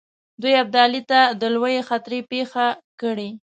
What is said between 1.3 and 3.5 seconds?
د لویې خطرې پېښه کړي.